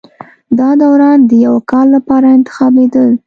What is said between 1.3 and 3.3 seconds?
یوه کال لپاره انتخابېدل